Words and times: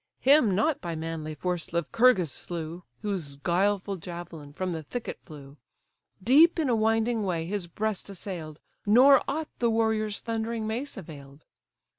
Him 0.19 0.55
not 0.55 0.81
by 0.81 0.95
manly 0.95 1.35
force 1.35 1.71
Lycurgus 1.71 2.31
slew, 2.31 2.81
Whose 3.03 3.35
guileful 3.35 3.97
javelin 3.97 4.51
from 4.51 4.71
the 4.71 4.81
thicket 4.81 5.19
flew, 5.25 5.57
Deep 6.23 6.57
in 6.57 6.69
a 6.69 6.75
winding 6.75 7.23
way 7.23 7.45
his 7.45 7.67
breast 7.67 8.09
assailed, 8.09 8.59
Nor 8.83 9.21
aught 9.27 9.49
the 9.59 9.69
warrior's 9.69 10.19
thundering 10.19 10.65
mace 10.65 10.97
avail'd. 10.97 11.45